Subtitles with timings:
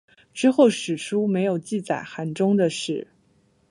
[0.33, 3.05] 之后史书没有记载韩忠的事。